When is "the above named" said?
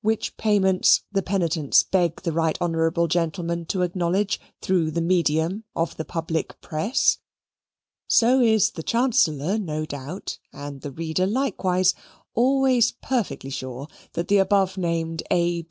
14.28-15.22